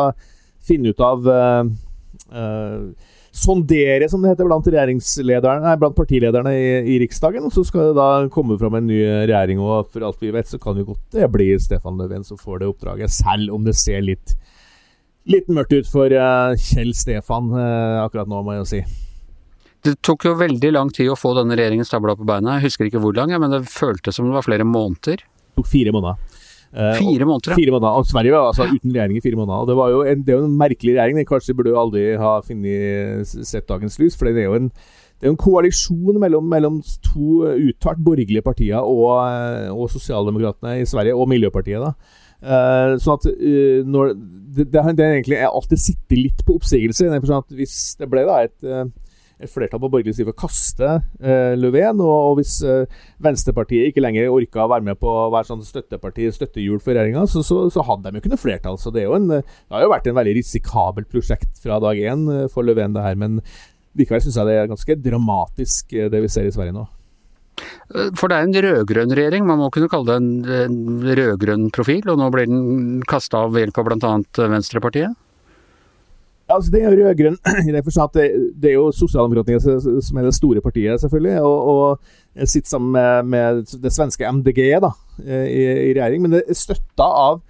[0.68, 1.64] finne ut av uh,
[2.28, 7.48] uh, sondere, som det heter, blant, nei, blant partilederne i, i, Riksdagen.
[7.54, 10.60] Så skal det da komme fram en ny regjering, og for alt vi vet, så
[10.62, 14.02] kan jo godt det blir Stefan Löfven som får det oppdraget, selv om det ser
[14.04, 14.36] litt,
[15.28, 17.52] litt mørkt ut for uh, Kjell Stefan
[18.04, 18.82] akkurat nå, må jeg jo si.
[19.86, 22.56] Det tok jo veldig lang tid å få denne regjeringen stabla på beina.
[22.58, 25.22] Jeg husker ikke hvor lang, men det føltes som det var flere måneder.
[25.22, 26.27] Det tok fire måneder.
[26.68, 27.56] Uh, fire måneder.
[27.56, 29.64] Fire måneder, og Sverige var altså uten regjering i fire måneder.
[29.64, 31.18] og Det, var jo en, det er jo en merkelig regjering.
[31.20, 34.16] Den kanskje burde jo aldri ha funnet, sett dagens lys.
[34.18, 34.70] for det er jo en,
[35.18, 39.08] det er en koalisjon mellom, mellom to uttalt borgerlige partier og,
[39.74, 41.80] og Sosialdemokratene i Sverige, og Miljøpartiet.
[41.82, 41.94] da.
[42.38, 44.12] Uh, sånn at uh, når,
[44.54, 47.08] det, det, det, egentlig alltid sittet litt på oppsigelse.
[47.26, 48.84] Sånn hvis det ble da et uh,
[49.38, 50.90] et flertall på borgerlig side for å kaste
[51.22, 52.02] eh, Löfven.
[52.02, 55.64] Og, og hvis eh, Venstrepartiet ikke lenger orka å være med på å være sånn
[55.66, 58.78] støtteparti, støttehjul for regjeringa, så, så, så, hadde de jo ikke noe flertall.
[58.82, 59.42] Så det, en, det,
[59.74, 63.18] har jo vært en veldig risikabelt prosjekt fra dag én eh, for Löfven, det her.
[63.20, 63.40] Men
[63.98, 66.88] likevel syns jeg det er ganske dramatisk, eh, det vi ser i Sverige nå.
[67.94, 70.30] Eh, for det er en rød-grønn regjering, man må kunne kalle det en,
[70.66, 74.12] en rød-grønn profil, og nå blir den kasta av ved hjelp av bl.a.
[74.56, 75.16] Venstrepartiet?
[76.48, 77.08] Altså, det er jo
[77.68, 78.28] i den forstand at det,
[78.62, 81.42] det, er jo Sosialdemokratiet som er det store partiet, selvfølgelig.
[81.42, 84.92] Og, og sitter sammen med, med, det svenske MDG da,
[85.26, 86.22] i, i, regjering.
[86.22, 87.42] Men det er støtta av,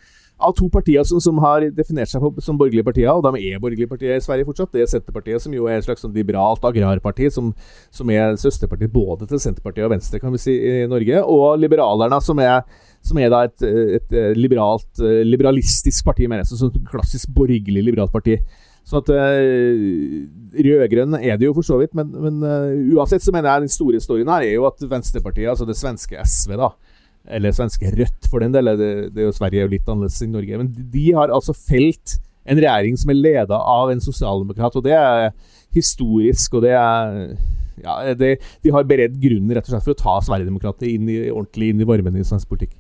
[0.43, 3.91] av to partier som, som, har definert seg som borgerlige partier, og de er borgerlige
[3.91, 4.75] partier i Sverige fortsatt.
[4.75, 7.55] Det er Senterpartiet, som jo er et slags sånn liberalt agrarparti, som,
[7.95, 11.23] som er søsterparti både til Senterpartiet og Venstre, kan vi si, i Norge.
[11.23, 12.63] Og Liberalerne, som er
[13.09, 16.67] som er da et, et liberalt, liberalistisk parti, mener jeg.
[16.67, 18.35] Et klassisk borgerlig liberalt parti.
[18.89, 19.89] Så at uh,
[20.65, 23.75] Rød-grønn er det jo for så vidt, men, men uh, uansett så mener jeg den
[23.75, 26.71] store storyen her er jo at Venstrepartiet, altså det svenske SV, da,
[27.37, 30.25] eller svenske Rødt for den del, det, det er jo Sverige er jo litt annerledes
[30.25, 32.17] enn Norge, men de har altså felt
[32.49, 35.31] en regjering som er leda av en sosialdemokrat, og det er
[35.77, 37.37] historisk, og det er
[37.85, 41.85] ja, det, De har beredt grunnen rett og slett for å ta Sverigedemokratiet ordentlig inn
[41.85, 42.73] i varmen i svensk politikk.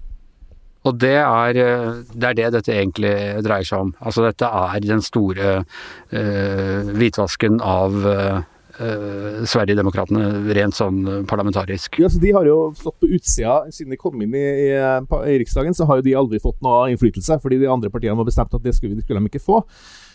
[0.86, 3.90] Og det er, eh, det er, det dette egentlig dreier seg om.
[3.98, 8.38] Altså dette er den store uh, hvitvasken av uh,
[8.78, 11.98] Sverigedemokraterna rent sånn parlamentarisk.
[11.98, 15.38] Ja, så De har jo stått på utsida siden de kom inn i, i, i,
[15.42, 17.40] Riksdagen, så har jo de aldri fått noe innflytelse.
[17.42, 19.64] Fordi de andre partiene har bestemt at det skulle, det skulle de ikke få.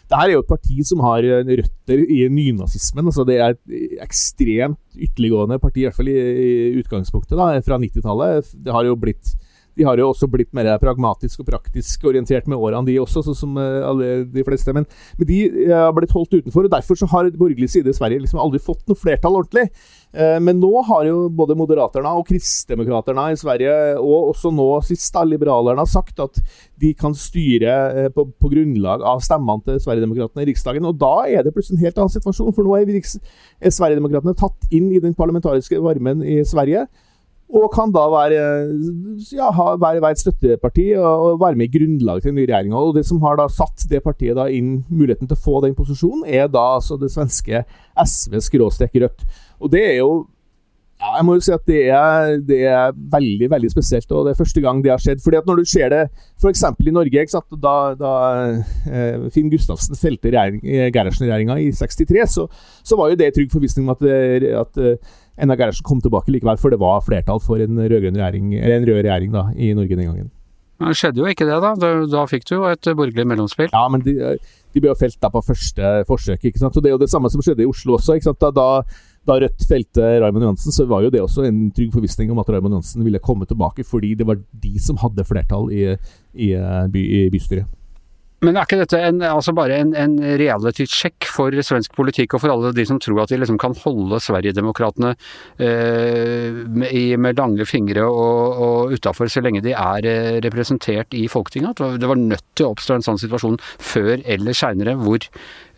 [0.03, 3.11] Dette er jo et parti som har røtter i nynazismen.
[3.11, 7.79] altså Det er et ekstremt ytterliggående parti, i hvert fall i, i utgangspunktet, da, fra
[7.83, 8.55] 90-tallet.
[8.63, 9.35] Det har jo blitt
[9.77, 13.37] de har jo også blitt mer pragmatisk og praktisk orientert med årene, de også, sånn
[13.37, 14.73] som eh, alle de fleste.
[14.75, 14.85] Men,
[15.17, 18.23] men de eh, har blitt holdt utenfor, og derfor så har borgerlig side i Sverige
[18.23, 19.65] liksom aldri fått noe flertall ordentlig.
[20.13, 25.09] Eh, men nå har jo både Moderaterna og Kristdemokraterna i Sverige, og også nå sist
[25.13, 26.37] da, Liberalerne, sagt at
[26.81, 30.85] de kan styre på, på grunnlag av stemmene til Sverigedemokraterna i Riksdagen.
[30.89, 34.69] Og da er det plutselig en helt annen situasjon, for nå er, er Sverigedemokraterna tatt
[34.73, 36.85] inn i den parlamentariske varmen i Sverige.
[37.53, 38.37] Og kan da være,
[39.35, 42.79] ja, være, være et støtteparti og, være med i grunnlaget til den nye regjeringa.
[42.81, 45.75] Og det som har da satt det partiet da inn muligheten til å få den
[45.77, 47.61] posisjonen, er da altså det svenske
[47.93, 49.27] SV-Rødt.
[49.61, 50.23] Og det er jo
[51.03, 54.33] ja, jeg må jo si at det er, det er, veldig veldig spesielt, og det
[54.33, 55.19] er første gang det har skjedd.
[55.23, 56.03] fordi at Når du ser det
[56.39, 56.63] f.eks.
[56.63, 57.25] i Norge,
[57.65, 58.13] da, da
[58.87, 62.47] eh, Finn Gustavsen felte Gerhardsen-regjeringa i 63, så,
[62.83, 64.05] så, var jo det trygg forvissning om at,
[64.63, 64.79] at
[65.35, 69.03] Enna Gerhardsen kom tilbake likevel, for det var flertall for en regjering, eller en rød
[69.03, 70.31] regjering da, i Norge den gangen.
[70.83, 71.71] Det skjedde jo ikke det, da.
[71.79, 73.71] Da, da fikk du jo et borgerlig mellomspill.
[73.71, 74.15] Ja, men de,
[74.73, 76.43] de ble jo felt da på første forsøk.
[76.43, 76.75] ikke sant?
[76.75, 78.17] Og Det er jo det samme som skjedde i Oslo også.
[78.17, 78.41] ikke sant?
[78.41, 78.83] Da, da,
[79.27, 82.49] da Rødt felte Raymond Johansen, så var jo det også en trygg forvissning om at
[82.51, 85.85] Raymond Johansen ville komme tilbake, fordi det var de som hadde flertall i,
[86.33, 86.49] i,
[86.91, 87.69] by, i bystyret.
[88.43, 92.51] Men er ikke dette en, altså bare en, en reality-sjekk for svensk politikk og for
[92.51, 95.13] alle de som tror at de liksom kan holde Sverigedemokraterna
[95.63, 96.91] eh, med,
[97.23, 101.79] med, lange fingre og, og utafor så lenge de er eh, representert i Folketinget?
[102.01, 105.23] Det var nødt til å oppstå en sånn situasjon før eller seinere hvor,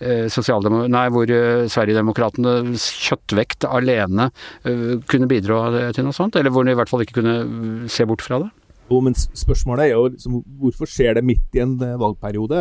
[0.02, 4.32] eh, hvor eh, Sverigedemokratenes kjøttvekt alene
[4.66, 6.40] eh, kunne bidra til noe sånt?
[6.40, 8.54] Eller hvor de i hvert fall ikke kunne se bort fra det?
[8.86, 12.60] Jo, men spørsmålet er jo liksom, hvorfor skjer det midt i en eh, valgperiode?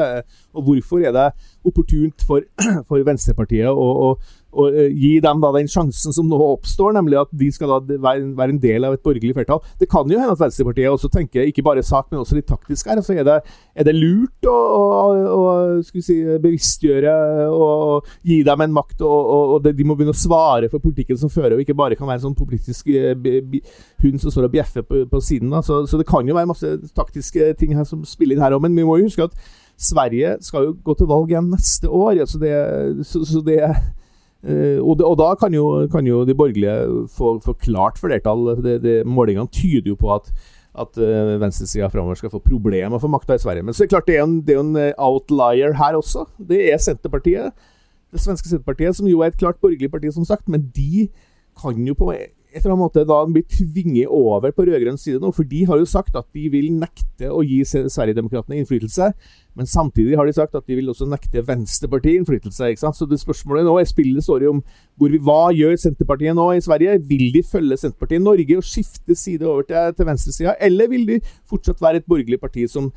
[0.56, 1.26] Og hvorfor er det
[1.68, 2.46] opportunt for,
[2.88, 4.08] for Venstrepartiet å, å,
[4.54, 7.98] å eh, gi dem da den sjansen som nå oppstår, nemlig at de skal da
[8.06, 9.62] være, en del av et borgerlig flertall.
[9.80, 12.90] Det kan jo hende at Venstrepartiet også tenker ikke bare sak, men også litt taktisk
[12.90, 13.00] her.
[13.00, 13.38] Altså er, det,
[13.74, 14.56] er det lurt å,
[15.34, 15.42] å
[15.84, 17.16] si, bevisstgjøre
[17.50, 21.18] og, gi dem en makt, og, og, og, de må begynne å svare for politikken
[21.20, 23.14] som fører, og ikke bare kan være en sånn politisk eh,
[24.04, 25.52] hund som står og bjeffer på, på siden.
[25.66, 28.64] Så, så, det kan jo være masse taktiske ting her som spiller inn her òg,
[28.64, 29.36] men vi må jo huske at
[29.80, 32.20] Sverige skal jo gå til valg igjen neste år.
[32.22, 32.54] Altså det,
[33.06, 33.58] så, så det
[34.44, 38.50] og, det, og, da kan jo, kan jo, de borgerlige få, få klart flertall.
[39.08, 40.28] Målingene tyder jo på at,
[40.74, 43.64] at uh, venstresida framover skal få problemer for makta i Sverige.
[43.64, 46.26] Men så er det klart det er en, det er en eh, outlier her også.
[46.38, 47.54] Det er Senterpartiet.
[48.12, 50.48] Det svenske Senterpartiet, som jo er et klart borgerlig parti, som sagt.
[50.48, 51.08] Men de
[51.60, 52.10] kan jo på
[52.54, 55.32] et eller annet måte da blir tvinget over på rød-grønn side nå.
[55.34, 59.08] For de har jo sagt at de vil nekte å gi Sverigedemokraterna innflytelse.
[59.58, 62.70] Men samtidig har de sagt at de vil også nekte Venstrepartiet innflytelse.
[62.70, 62.98] ikke sant?
[62.98, 64.62] Så det spørsmålet nå spillet står jo om
[65.02, 67.00] vi, hva gjør Senterpartiet nå i Sverige?
[67.10, 71.06] Vil de følge Senterpartiet i Norge og skifte side over til, til venstresida, eller vil
[71.10, 71.20] de
[71.50, 72.92] fortsatt være et borgerlig parti som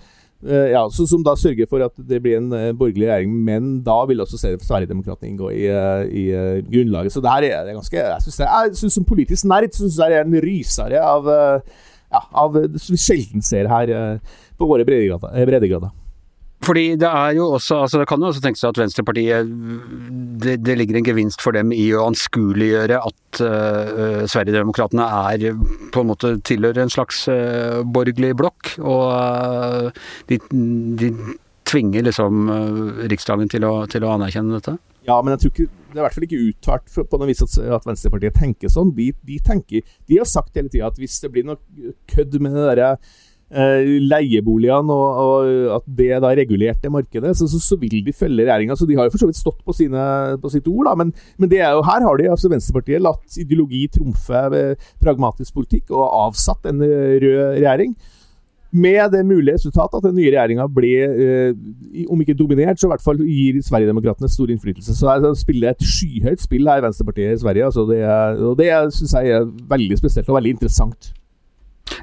[0.46, 3.98] ja, så, Som da sørger for at det blir en uh, borgerlig regjering, men da
[4.06, 6.26] vil også Sverigedemokraterna inngå i, uh, i
[6.70, 7.16] grunnlaget.
[7.16, 10.20] Så det her er ganske Jeg syns jeg synes som politisk nerd syns jeg det
[10.20, 11.32] er en rysere av,
[12.14, 14.20] ja, av som vi sjelden ser her
[14.58, 15.90] på våre breddegrader.
[16.66, 19.50] Fordi det er jo også altså Det kan jo også tenkes at Venstrepartiet
[20.42, 25.58] det, det, ligger en gevinst for dem i å anskueliggjøre at uh, Sverigedemokraterna er
[25.94, 28.76] på en måte tilhører en slags uh, borgerlig blokk.
[28.78, 30.38] Og uh, de,
[31.02, 31.12] de,
[31.68, 34.78] tvinger liksom uh, Riksdagen til å, til å, anerkjenne dette.
[35.08, 37.44] Ja, men jeg tror ikke det er i hvert fall ikke uttalt på noe vis
[37.44, 38.94] at, Venstrepartiet tenker sånn.
[38.98, 42.54] De, de, tenker, de har sagt hele tida at hvis det blir noe kødd med
[42.54, 42.92] det derre
[43.48, 48.76] leieboligene, og, og, at det da regulerte markedet, så, så, så, vil de følge regjeringa.
[48.76, 50.04] Så de har jo for så vidt stått på, sine,
[50.42, 50.96] på sitt ord, da.
[51.00, 55.56] Men, men det er jo, her har de, altså Venstrepartiet, latt ideologi trumfe eh, pragmatisk
[55.56, 57.96] politikk og avsatt en eh, rød regjering.
[58.76, 62.92] Med det mulige resultat at den nye regjeringa blir, eh, om ikke dominert, så i
[62.92, 64.96] hvert fall gir Sverigedemokraterna stor innflytelse.
[64.98, 67.72] Så de spiller et skyhøyt spill her, Venstrepartiet i Sverige.
[67.72, 68.04] Altså det,
[68.44, 71.14] og det syns jeg er veldig spesielt og veldig interessant.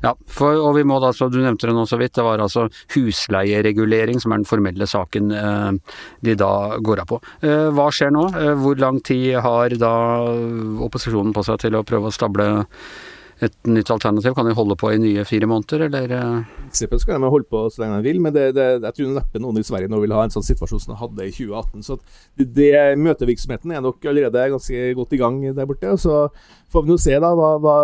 [0.05, 2.43] Ja, for, og vi må da, så du nevnte det nå så vidt, det var
[2.43, 6.53] altså husleieregulering som er den formelle saken eh, de da
[6.85, 7.21] går av på.
[7.45, 8.29] Eh, hva skjer nå?
[8.41, 9.95] Eh, hvor lang tid har da
[10.85, 12.49] opposisjonen på seg til å prøve å stable
[13.45, 14.37] et nytt alternativ?
[14.37, 16.19] Kan de holde på i nye fire måneder, eller?
[16.75, 19.43] prinsippet skal de holde på så lenge de vil, men det, det, jeg tror neppe
[19.43, 21.85] noen i Sverige nå vil ha en sånn situasjon som de hadde i 2018.
[21.87, 21.99] Så
[22.37, 25.95] det, det, Møtevirksomheten er nok allerede ganske godt i gang der borte.
[26.01, 26.27] Så
[26.73, 27.77] får vi nå se da hva, hva,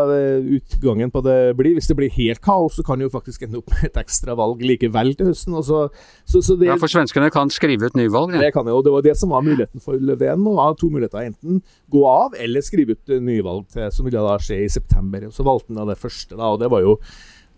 [0.57, 1.75] utgangen på det blir.
[1.79, 4.37] Hvis det blir helt kaos, så kan det jo faktisk ende opp med et ekstra
[4.39, 5.59] valg likevel til høsten.
[5.67, 5.83] Så,
[6.25, 8.37] så, så ja, For svenskene kan skrive ut nyvalg?
[8.37, 8.45] Ja.
[8.47, 10.55] Det kan jo, og det var det som var muligheten for Löfven nå.
[10.59, 11.27] var to muligheter.
[11.31, 11.61] Enten
[11.93, 15.29] gå av eller skrive ut nyvalg, til, som ville da skje i september.
[15.35, 16.99] Så valgte han da det første, da, og det var jo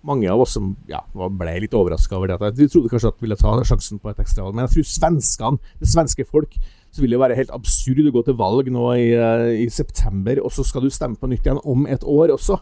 [0.07, 2.53] mange av oss som ja, ble litt overraska over det.
[2.59, 4.57] Vi trodde kanskje at vi ville ta sjansen på et ekstravalg.
[4.57, 6.57] Men jeg tror svenskene, det svenske folk,
[6.93, 10.43] så vil det være helt absurd å gå til valg nå i, uh, i, september,
[10.45, 12.61] og så skal du stemme på nytt igjen om et år også.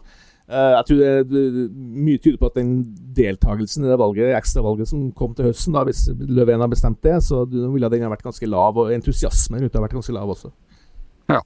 [0.51, 1.43] Uh, jeg tror det,
[1.77, 2.73] mye tyder på at den
[3.15, 7.19] deltakelsen i det valget, ekstravalget som kom til høsten, da, hvis Løven har bestemt det,
[7.27, 10.51] så ville den ha vært ganske lav, og entusiasmen ute har vært ganske lav også.
[11.31, 11.41] Ja.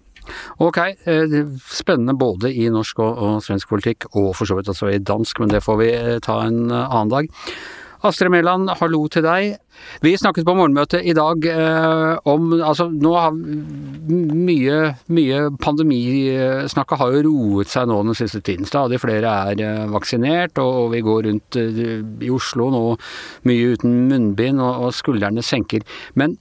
[0.57, 4.89] Ok, eh, spennende både i norsk og, og, svensk politikk, og for så vidt også
[4.93, 7.29] i dansk, men det får vi eh, ta en eh, annen dag.
[8.05, 9.55] Astrid Mæland, hallo til deg.
[10.05, 14.77] Vi snakket på morgenmøtet i dag eh, om Altså, nå har mye,
[15.09, 18.69] mye pandemisnakket har jo roet seg nå den siste tiden.
[18.69, 21.81] Stadig flere er eh, vaksinert, og, og, vi går rundt eh,
[22.21, 22.83] i Oslo nå
[23.49, 25.85] mye uten munnbind, og, og skuldrene senker.
[26.13, 26.37] Men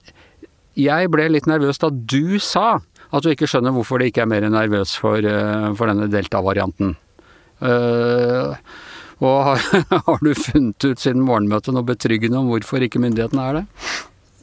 [0.77, 2.75] jeg ble litt nervøs da du sa
[3.15, 6.93] at du ikke skjønner hvorfor de ikke er mer nervøs for, eh, for denne delta-varianten.
[7.63, 8.51] Uh,
[9.23, 9.63] og har,
[10.07, 13.63] har, du funnet ut siden morgenmøtet noe betryggende om hvorfor ikke myndighetene er det?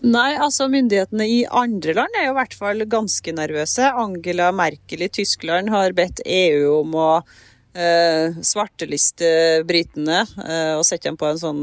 [0.03, 3.87] Nei, altså myndighetene i andre land er jo i hvert fall ganske nervøse.
[3.87, 11.07] Angela Merkel i Tyskland har bedt EU om å eh, svarteliste britene eh, og sette
[11.07, 11.63] dem på en sånn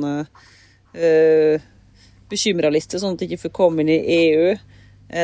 [2.29, 4.55] bekymra liste, sånn at de ikke får komme inn i EU.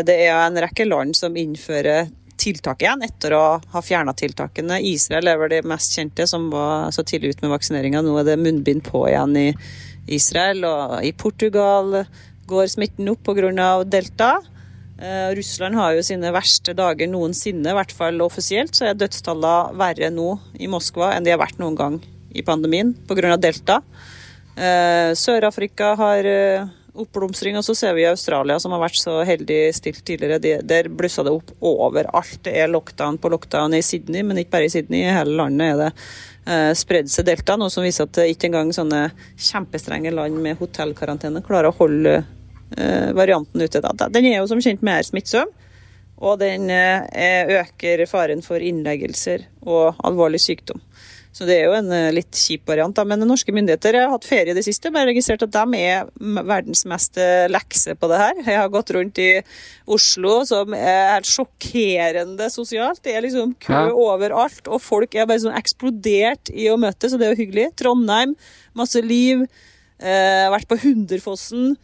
[0.06, 2.12] Det er en rekke land som innfører
[2.46, 4.80] tiltak igjen etter å ha fjerna tiltakene.
[4.86, 8.04] Israel er vel det mest kjente, som var så tidlig ut med vaksineringa.
[8.06, 9.48] Nå er det munnbind på igjen i
[10.18, 10.66] Israel.
[10.70, 12.04] Og i Portugal
[12.50, 13.84] går smitten opp pga.
[13.84, 14.36] delta.
[15.02, 18.76] Eh, Russland har jo sine verste dager noensinne, i hvert fall offisielt.
[18.76, 22.00] Så er dødstallene verre nå i Moskva enn de har vært noen gang
[22.32, 23.36] i pandemien pga.
[23.38, 23.82] delta.
[24.56, 26.68] Eh, Sør-Afrika har eh,
[27.02, 27.58] oppblomstring.
[27.60, 30.40] Og så ser vi i Australia, som har vært så heldig stilt tidligere.
[30.42, 32.40] De, der blussa det opp overalt.
[32.46, 35.04] Det er lockdown på lockdown i Sydney, men ikke bare i Sydney.
[35.04, 38.72] I hele landet er det eh, spredd seg delta, noe som viser at ikke engang
[38.76, 43.84] sånne kjempestrenge land med hotellkarantene klarer å holde eh, varianten ute.
[43.84, 44.10] Da.
[44.10, 45.52] Den er jo som kjent mer smittsom.
[46.24, 50.80] Og den eh, øker faren for innleggelser og alvorlig sykdom.
[51.36, 52.96] Så det er jo en eh, litt kjip variant.
[52.96, 53.04] Da.
[53.08, 54.92] Men norske myndigheter har hatt ferie i det siste.
[54.96, 56.08] Bare registrert at de er
[56.48, 58.40] verdens mest eh, lekse på det her.
[58.40, 59.30] Jeg har gått rundt i
[59.92, 63.04] Oslo, som er helt sjokkerende sosialt.
[63.04, 63.92] Det er liksom kø ja.
[63.92, 67.68] overalt, og folk er bare sånn eksplodert i å møtes, så det er jo hyggelig.
[67.84, 68.38] Trondheim,
[68.80, 69.44] masse liv.
[70.00, 71.76] Eh, vært på Hunderfossen.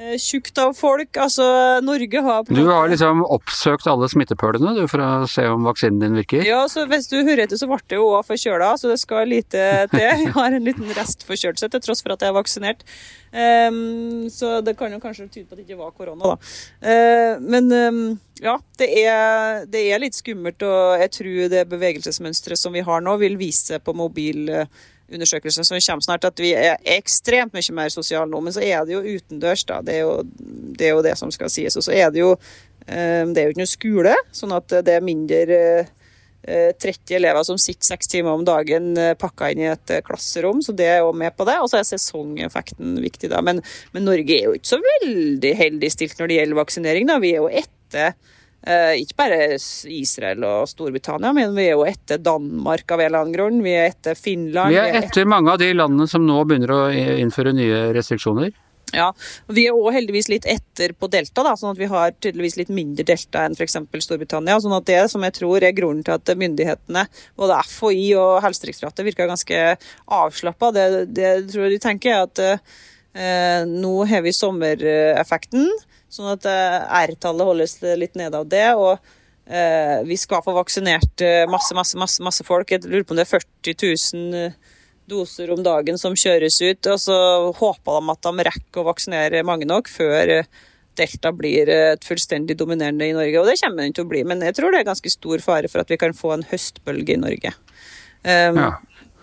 [0.00, 1.16] Eh, tjukt av folk.
[1.20, 1.44] Altså,
[1.84, 6.16] Norge har Du har liksom oppsøkt alle smittepølene du, for å se om vaksinen din
[6.16, 6.40] virker?
[6.46, 9.28] Ja, så hvis du hører etter, så ble det jo òg forkjøla, så det skal
[9.28, 10.00] lite til.
[10.00, 12.86] Jeg har en liten restforkjølelse til tross for at jeg er vaksinert.
[13.30, 16.54] Um, så det kan jo kanskje tyde på at det ikke var korona, da.
[16.80, 18.00] Uh, men um,
[18.40, 23.04] ja, det er, det er, litt skummelt, og jeg tror det bevegelsesmønsteret som vi har
[23.04, 24.48] nå, vil vise på mobil
[25.10, 28.42] undersøkelsen som kommer snart, at vi er ekstremt mye mer sosiale nå.
[28.44, 29.80] Men så er det jo utendørs, da.
[29.84, 31.76] Det er jo det, er jo det som skal sies.
[31.78, 34.96] Og så er det jo eh, det er jo ikke noe skole, sånn at det
[34.96, 35.62] er mindre
[36.46, 40.62] 30 eh, elever som sitter seks timer om dagen eh, pakka inn i et klasserom,
[40.64, 41.58] så det er jo med på det.
[41.60, 43.42] Og så er sesongeffekten viktig, da.
[43.44, 43.62] Men,
[43.94, 47.20] men, Norge er jo ikke så veldig heldig stilt når det gjelder vaksinering, da.
[47.22, 48.14] Vi er jo etter
[48.60, 49.36] ikke bare
[49.88, 53.62] Israel og Storbritannia, men vi er jo etter Danmark av en eller annen grunn.
[53.64, 54.74] Vi er etter Finland.
[54.74, 58.52] Vi er etter mange av de landene som nå begynner å innføre nye restriksjoner.
[58.90, 59.10] Ja,
[59.46, 62.72] Vi er òg heldigvis litt etter på delta, da, sånn at vi har tydeligvis litt
[62.74, 63.78] mindre delta enn f.eks.
[64.02, 64.58] Storbritannia.
[64.60, 67.06] sånn at Det som jeg tror er grunnen til at myndighetene,
[67.38, 69.60] både FHI og Helsedirektoratet, virker ganske
[70.06, 70.72] avslappa.
[70.74, 72.42] Det, det tror jeg de tenker er at
[73.14, 75.70] eh, nå har vi sommereffekten.
[76.10, 76.76] Sånn at eh,
[77.06, 78.66] R-tallet holdes litt nede av det.
[78.74, 78.98] og
[79.46, 82.72] eh, vi skal få vaksinert eh, masse, masse, masse, masse folk.
[82.72, 83.76] Jeg lurer på om det er 40
[84.18, 84.50] 000
[85.10, 86.90] doser om dagen som kjøres ut.
[86.90, 87.20] Og så
[87.60, 90.40] håper de at de rekker å vaksinere mange nok før
[90.98, 93.38] Delta blir et fullstendig dominerende i Norge.
[93.38, 95.70] Og det kommer den til å bli, men jeg tror det er ganske stor fare
[95.70, 97.54] for at vi kan få en høstbølge i Norge.
[98.26, 98.70] Um, ja.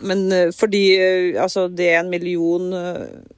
[0.07, 0.23] Men
[0.55, 0.85] fordi
[1.35, 2.71] altså, det er en million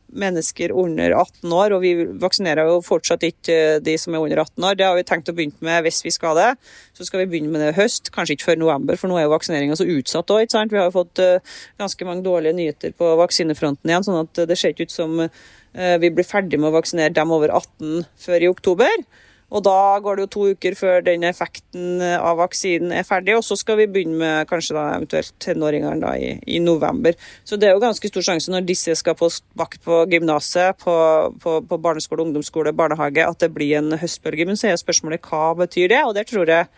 [0.10, 4.68] mennesker under 18 år, og vi vaksinerer jo fortsatt ikke de som er under 18
[4.70, 4.80] år.
[4.80, 6.50] Det har vi tenkt å begynne med hvis vi skal det.
[6.98, 9.28] Så skal vi begynne med det i høst, kanskje ikke før november, for nå er
[9.28, 10.50] jo vaksineringa så utsatt òg.
[10.50, 14.60] Vi har jo fått uh, ganske mange dårlige nyheter på vaksinefronten igjen, sånn at det
[14.60, 15.24] ser ikke ut som
[15.70, 19.04] vi blir ferdig med å vaksinere dem over 18 før i oktober.
[19.50, 23.46] Og da går det jo to uker før den effekten av vaksinen er ferdig, og
[23.46, 27.18] så skal vi begynne med kanskje da eventuelt tenåringene da i, i, november.
[27.48, 30.94] Så det er jo ganske stor sjanse når disse skal på vakt på gymnaset, på,
[31.42, 34.46] på, på, barneskole, ungdomsskole, barnehage, at det blir en høstbølge.
[34.50, 36.04] Men så er spørsmålet hva betyr det?
[36.06, 36.70] Og der tror jeg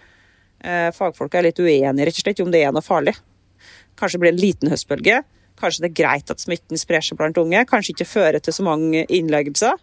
[0.63, 3.17] eh, fagfolk er litt uenige, rett og slett, om det er noe farlig.
[3.99, 5.21] Kanskje det blir en liten høstbølge.
[5.59, 7.67] Kanskje det er greit at smitten sprer seg blant unge.
[7.67, 9.75] Kanskje ikke fører til så mange innleggelser.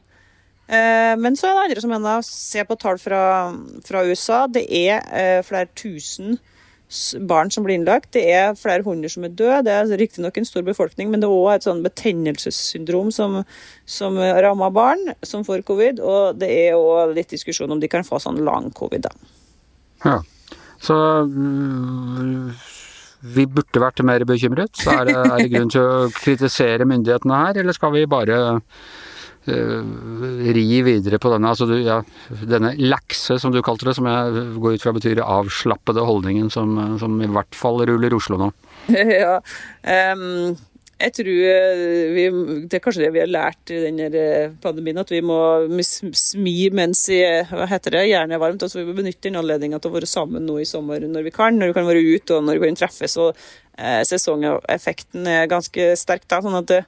[0.68, 3.22] Eh, men så er det andre som mener, se på tall fra,
[3.86, 4.44] fra USA.
[4.52, 6.36] Det er eh, flere tusen
[7.28, 8.10] barn som blir innlagt.
[8.16, 9.64] Det er flere hundre som er døde.
[9.64, 13.42] Det er riktignok en stor befolkning, men det er òg et sånn betennelsessyndrom som,
[13.88, 16.00] som rammer barn som får covid.
[16.00, 19.08] Og det er òg litt diskusjon om de kan få sånn lang covid.
[19.08, 19.14] da.
[20.04, 20.18] Ja,
[20.80, 20.96] så
[21.28, 22.52] mm,
[23.36, 24.76] vi burde vært mer bekymret.
[24.78, 28.40] Så er det, er det grunn til å kritisere myndighetene her, eller skal vi bare
[29.48, 32.00] ri videre på denne, altså du, ja,
[32.48, 36.76] denne lekse, som du kalte det, som jeg går ut fra betyr avslappede holdningen, som,
[37.00, 38.50] som i hvert fall ruller Oslo nå?
[38.94, 39.38] ja,
[40.14, 40.56] um,
[40.98, 42.22] jeg tror eh, vi,
[42.66, 45.38] det er kanskje det vi har lært i denne eh, pandemien, at vi må
[45.86, 47.20] smi mens i,
[47.52, 48.64] hva heter det, jernet er varmt.
[48.66, 51.34] altså Vi må benytte den anledninga til å være sammen nå i sommer når vi
[51.34, 53.14] kan, når vi kan være ute og når vi kan treffes.
[53.22, 53.30] og
[53.78, 56.42] eh, Sesongeffekten er ganske sterk da.
[56.42, 56.82] sånn at det,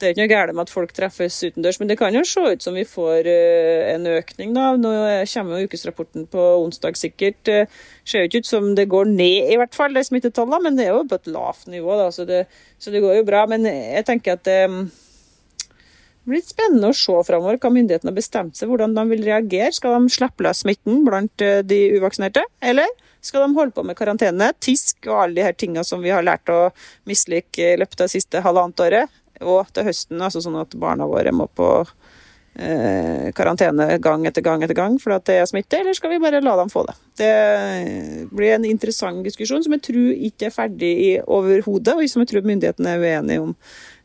[0.00, 2.42] det er ikke noe galt med at folk treffes utendørs, men det kan jo se
[2.54, 4.54] ut som vi får uh, en økning.
[4.56, 4.72] da.
[4.80, 4.92] Nå
[5.34, 7.38] kommer jo ukesrapporten på onsdag sikkert.
[7.46, 10.80] Det uh, ser ikke ut som det går ned, i hvert fall, de smittetallene, men
[10.80, 11.98] det er jo på et lavt nivå.
[12.00, 12.46] da, så det,
[12.80, 13.44] så det går jo bra.
[13.50, 18.68] Men jeg tenker at Det blir spennende å se framover hva myndighetene har bestemt seg,
[18.70, 19.72] hvordan de vil reagere.
[19.74, 22.90] Skal de slippe løs smitten blant eh, de uvaksinerte, eller
[23.20, 26.24] skal de holde på med karantene, tisk og alle de her tingene som vi har
[26.24, 26.70] lært å
[27.08, 31.32] mislike i løpet av siste halvannet året, og til høsten, altså sånn at barna våre
[31.34, 31.68] må på
[32.54, 36.42] eh, karantene gang etter gang etter gang fordi det er smitte, eller skal vi bare
[36.44, 36.96] la dem få det?
[37.20, 37.30] Det
[38.32, 42.32] blir en interessant diskusjon som jeg tror ikke er ferdig i overhodet, og som jeg
[42.32, 43.54] tror myndighetene er uenige om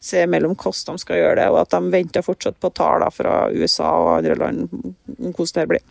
[0.05, 3.45] se mellom hvordan de skal gjøre det, og at de venter fortsatt på tall fra
[3.55, 5.85] USA og andre land om hvordan det blir.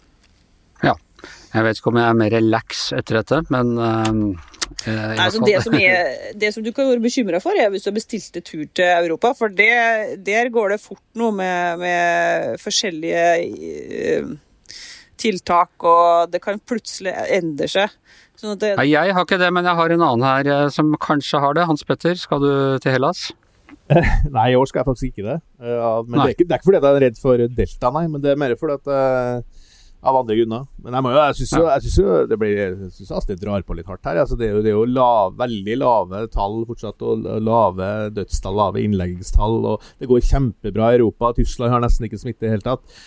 [0.85, 0.95] Ja.
[1.55, 4.54] Jeg vet ikke om jeg er mer relax etter dette, men uh
[4.87, 7.91] Eh, altså det, som er, det, som du kan være bekymra for, er hvis du
[7.91, 9.35] har bestilt en tur til Europa.
[9.39, 9.71] For det,
[10.27, 14.35] der går det fort noe med, med, forskjellige uh,
[15.21, 17.95] tiltak, og det kan plutselig endre seg.
[18.41, 21.41] Sånn det, jeg har ikke det, men jeg har en annen her eh, som kanskje
[21.43, 21.69] har det.
[21.71, 22.53] Hans Petter, skal du
[22.83, 23.29] til Hellas?
[24.35, 25.39] nei, i år skal jeg faktisk ikke det.
[25.61, 28.09] Uh, men det er ikke, det er ikke, fordi jeg er redd for delta, nei.
[28.11, 29.63] Men det er mer fordi at uh,
[30.05, 30.67] av andre grunner.
[30.85, 33.41] Men jeg, må jo, jeg syns jo, jeg synes jo det blir Jeg synes Astrid
[33.41, 34.21] drar på litt hardt her.
[34.23, 38.59] Altså, det er jo, det er jo lav, veldig lave tall fortsatt, og lave dødstall,
[38.61, 39.59] lave innleggingstall.
[39.73, 41.33] og Det går kjempebra i Europa.
[41.39, 42.99] Tyskland har nesten ikke smitte i det hele tatt.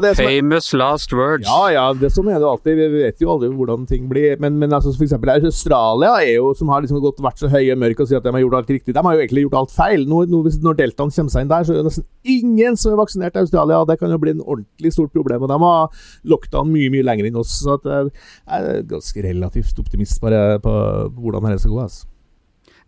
[0.00, 1.44] Det Famous er, last words.
[1.44, 2.78] Ja, ja, det sånn er det alltid.
[2.78, 4.38] Vi vet jo aldri hvordan ting blir.
[4.40, 7.74] Men, men altså, for eksempel Australia, er jo, som har liksom gått, vært så høye
[7.74, 9.58] og mørke og sier at de har gjort alt riktig, de har jo egentlig gjort
[9.60, 10.06] alt feil.
[10.08, 13.00] Nå, nå, når deltaen kommer seg inn der, så er det nesten ingen som er
[13.02, 13.84] vaksinert i Australia.
[13.84, 15.44] Det kan jo bli en ordentlig stort problem.
[15.44, 17.60] og De har lockdown mye mye lenger enn oss.
[17.60, 18.12] så eh,
[18.48, 20.32] Jeg er ganske relativt optimist på,
[20.64, 20.76] på
[21.20, 21.82] hvordan dette skal gå.
[21.84, 22.06] altså.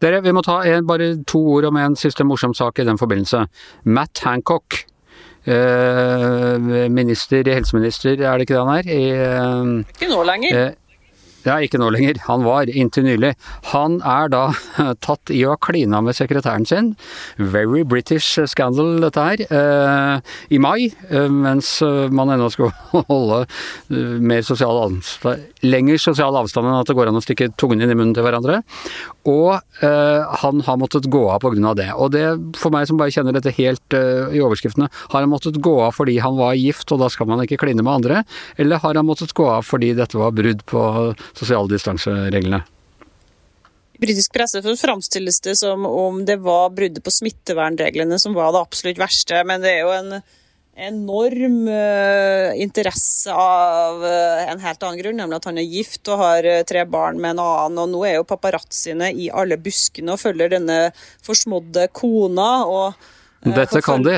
[0.01, 3.01] Dere, Vi må ta en, bare to ord om en siste morsom sak i den
[3.01, 3.45] forbindelse.
[3.85, 4.87] Matt Hancock
[6.91, 8.89] minister, helseminister, er det ikke det han er?
[8.89, 10.75] I, eh, ikke nå lenger.
[11.49, 12.21] Eh, ja, ikke nå lenger.
[12.27, 13.33] Han var inntil nylig.
[13.73, 14.43] Han er da
[15.07, 16.93] tatt i å ha klina med sekretæren sin.
[17.39, 19.45] Very British scandal, dette her.
[19.49, 21.79] Eh, I mai, eh, mens
[22.13, 22.73] man ennå skulle
[23.11, 27.51] holde eh, mer sosial avstand, lenger sosial avstand enn at det går an å stikke
[27.59, 28.61] tungen inn i munnen til hverandre.
[29.29, 31.75] Og eh, han har måttet gå av pga.
[31.79, 31.89] det.
[31.97, 32.27] Og det,
[32.59, 35.97] for meg som bare kjenner dette helt eh, i overskriftene, har han måttet gå av
[35.97, 38.23] fordi han var gift, og da skal man ikke kline med andre?
[38.61, 40.83] Eller har han måttet gå av fordi dette var brudd på
[41.39, 42.61] sosialdistansereglene?
[43.99, 48.61] I britisk presse framstilles det som om det var bruddet på smittevernreglene som var det
[48.63, 50.21] absolutt verste, men det er jo en
[50.79, 56.23] enorm uh, interesse av uh, en helt annen grunn, nemlig at han er gift og
[56.23, 57.81] har uh, tre barn med en annen.
[57.83, 60.79] Og nå er jo paparazziene i alle buskene og følger denne
[61.27, 62.51] forsmådde kona.
[62.71, 63.09] og
[63.45, 64.17] dette kan de.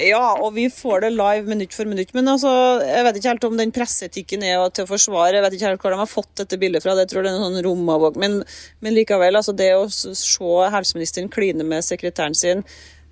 [0.00, 2.14] Ja, og vi får det live minutt for minutt.
[2.16, 2.50] Men altså,
[2.80, 5.36] jeg vet ikke helt om den presseetikken er til å forsvare.
[5.36, 6.96] Jeg vet ikke helt hvor de har fått dette bildet fra.
[6.96, 8.18] Det tror jeg det er en sånn romavåg.
[8.20, 8.40] Men,
[8.80, 12.64] men likevel, altså det å se helseministeren kline med sekretæren sin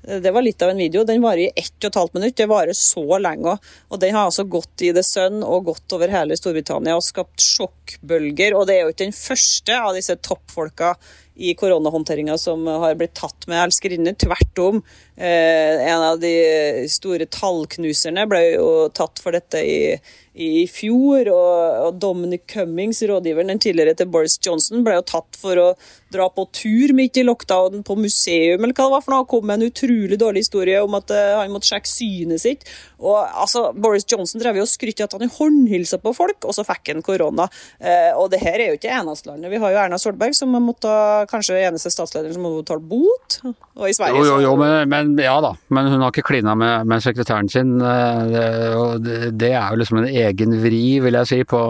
[0.02, 1.04] det var litt av en video.
[1.06, 2.34] Den varer i ett og et halvt minutt.
[2.36, 3.54] Det varer så lenge.
[3.88, 7.42] Og den har altså gått i The Sun og gått over hele Storbritannia og skapt
[7.44, 8.56] sjokkbølger.
[8.58, 10.96] Og det er jo ikke den første av disse toppfolka
[11.34, 14.14] i koronahåndteringa som har blitt tatt med elskerinner.
[14.14, 14.82] Tvert om.
[15.16, 19.96] Eh, en av de store tallknuserne ble jo tatt for dette i,
[20.34, 21.28] i fjor.
[21.32, 25.68] Og, og, Dominic Cummings, rådgiveren den tidligere til Boris Johnson, ble jo tatt for å
[26.12, 29.28] dra på tur midt i lockdown på museum, eller hva det var for noe.
[29.28, 32.66] Kom med en utrolig dårlig historie om at uh, han måtte sjekke synet sitt.
[33.02, 36.64] Og altså, Boris Johnson drev jo og skrytte at han håndhilsa på folk, og så
[36.66, 37.48] fikk han korona.
[37.80, 39.50] Eh, og det her er jo ikke eneste landet.
[39.50, 40.54] Vi har jo Erna Solberg, som
[41.30, 43.38] kanskje eneste statslederen som må betale bot.
[43.44, 45.52] Og i Sverige jo, jo, jo, men, men, ja da.
[45.72, 47.76] Men hun har ikke klina med, med sekretæren sin.
[47.80, 48.34] Eh,
[49.02, 51.62] det, det, er jo liksom en egen vri, vil jeg si, på,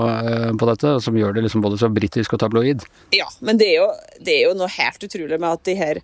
[0.59, 2.85] på dette, som gjør det liksom både så britisk og tabloid.
[3.17, 6.03] Ja, men det er jo, det er jo noe helt utrolig med at de her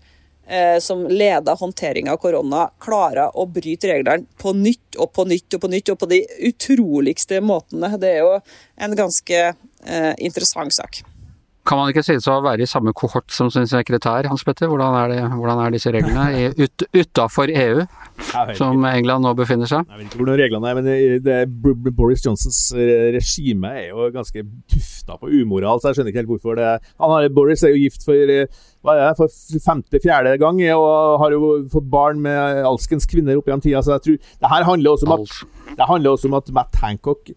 [0.48, 5.58] eh, som leder håndteringa av korona, klarer å bryte reglene på nytt og på nytt
[5.58, 7.94] og på nytt, og på de utroligste måtene.
[8.00, 8.34] Det er jo
[8.86, 11.02] en ganske eh, interessant sak.
[11.68, 14.70] Kan man ikke sies å være i samme kohort som sin sekretær, Hans Petter?
[14.70, 17.82] Hvordan er, det, hvordan er disse reglene ut, utafor EU,
[18.56, 19.84] som England nå befinner seg?
[19.84, 21.36] Jeg vet ikke hvordan reglene er, men det,
[21.98, 26.32] Boris Johnsons eh, regime er jo ganske tufta på umoral, så jeg skjønner ikke helt
[26.32, 30.38] hvorfor det han har, Boris er jo gift for eh, hva er det, for femte-fjerde
[30.40, 34.18] gang og har jo fått barn med alskens kvinner opp gjennom tida, så jeg tror
[34.24, 35.36] det her handler også om at,
[35.74, 37.28] det handler også om at Matt Hancock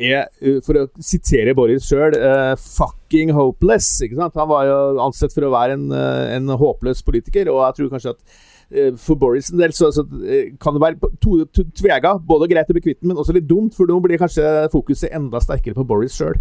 [0.00, 4.00] er, eh, for å sitere Boris sjøl, uh, 'fucking hopeless'.
[4.02, 4.34] ikke sant?
[4.34, 7.92] Han var jo ansett for å være en, uh, en håpløs politiker, og jeg tror
[7.96, 8.48] kanskje at
[9.02, 10.04] for Boris en del så, så
[10.62, 12.12] kan det være to, to, tvega.
[12.22, 15.40] Både greit å bli kvitt men også litt dumt, for nå blir kanskje fokuset enda
[15.42, 16.38] sterkere på Boris sjøl.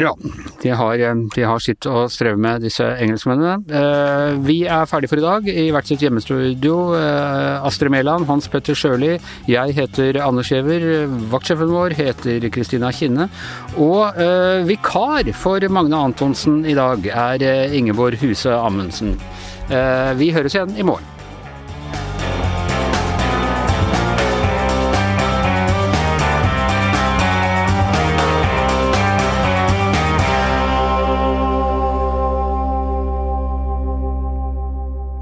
[0.00, 0.16] Ja,
[0.62, 3.58] de har, eh, de har sitt å streve med, disse engelskmennene.
[3.68, 6.76] Eh, vi er ferdige for i dag i hvert sitt hjemmestudio.
[6.96, 11.06] Eh, Astrid Mæland, Hans Petter Sjøli, jeg heter Anders Giæver.
[11.28, 13.28] Vaktsjefen vår heter Kristina Kinne.
[13.76, 14.16] Og
[14.66, 19.18] vikar for Magne Antonsen i dag er Ingeborg Huse Amundsen.
[20.16, 21.11] vi høres igjen i morgen.